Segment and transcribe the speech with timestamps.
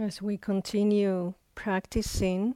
[0.00, 2.54] As we continue practicing,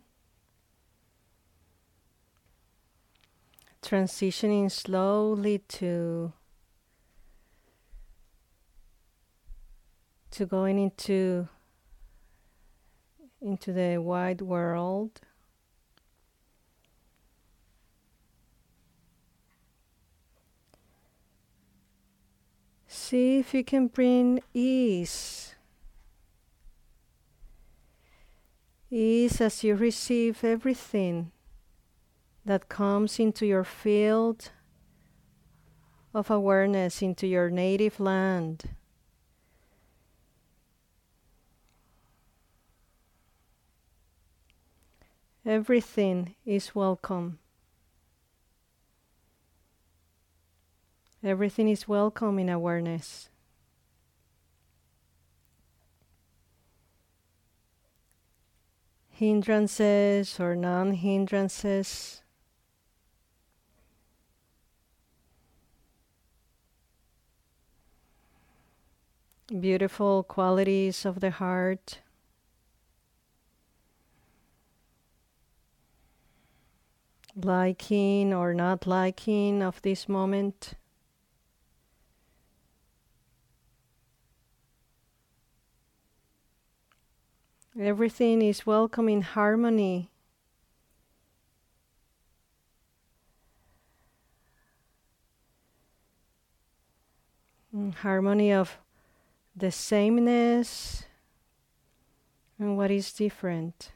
[3.82, 6.32] transitioning slowly to
[10.30, 11.46] to going into
[13.42, 15.20] into the wide world.
[22.86, 25.55] See if you can bring ease
[28.90, 31.32] ease as you receive everything
[32.44, 34.50] that comes into your field
[36.14, 38.70] of awareness, into your native land.
[45.44, 47.38] Everything is welcome.
[51.22, 53.28] Everything is welcome in awareness.
[59.18, 62.20] Hindrances or non hindrances.
[69.48, 72.00] Beautiful qualities of the heart.
[77.34, 80.74] Liking or not liking of this moment.
[87.78, 90.10] Everything is welcome in harmony.
[97.96, 98.78] Harmony of
[99.54, 101.04] the sameness
[102.58, 103.92] and what is different,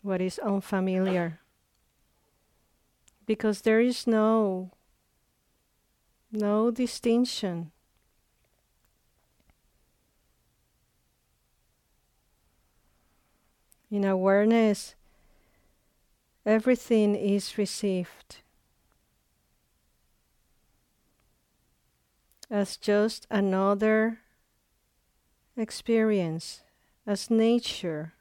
[0.00, 1.40] what is unfamiliar.
[3.26, 4.70] Because there is no
[6.32, 7.72] no distinction.
[13.96, 14.94] In awareness,
[16.44, 18.42] everything is received
[22.50, 24.18] as just another
[25.56, 26.60] experience,
[27.06, 28.12] as nature.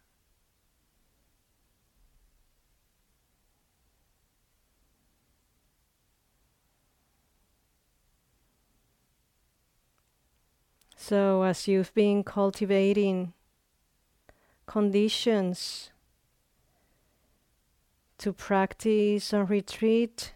[10.96, 13.34] So, as you've been cultivating
[14.66, 15.92] conditions
[18.18, 20.34] to practice on retreat.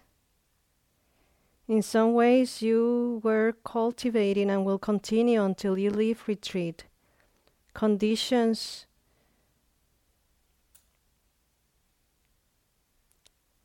[1.67, 6.85] In some ways, you were cultivating and will continue until you leave retreat.
[7.73, 8.85] Conditions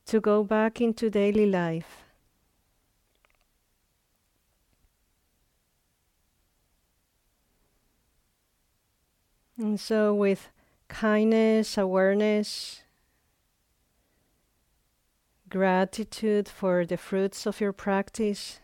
[0.07, 2.04] to go back into daily life.
[9.57, 10.49] And so, with
[10.89, 12.83] kindness, awareness,
[15.49, 18.59] gratitude for the fruits of your practice.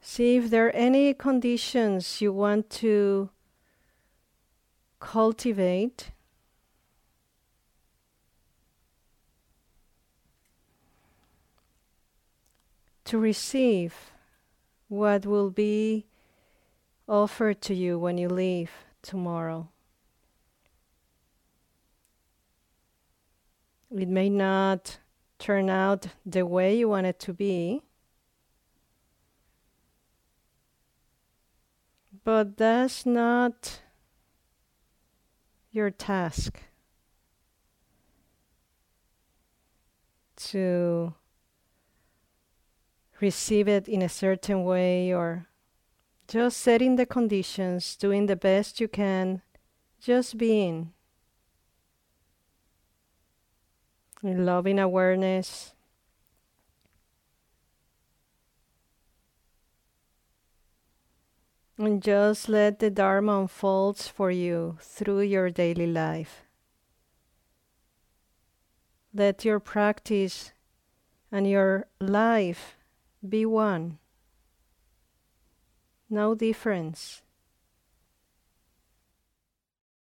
[0.00, 3.28] See if there are any conditions you want to
[4.98, 6.12] cultivate.
[13.04, 14.12] To receive
[14.90, 16.04] what will be
[17.08, 19.68] offered to you when you leave tomorrow.
[23.96, 24.98] It may not
[25.38, 27.82] turn out the way you want it to be,
[32.24, 33.82] but that's not
[35.70, 36.58] your task
[40.36, 41.14] to
[43.20, 45.46] receive it in a certain way or
[46.28, 49.42] just setting the conditions, doing the best you can,
[50.00, 50.92] just being.
[54.22, 55.74] In loving awareness.
[61.78, 66.44] And just let the Dharma unfolds for you through your daily life.
[69.14, 70.52] Let your practice
[71.32, 72.76] and your life
[73.26, 73.98] be one.
[76.08, 77.22] No difference.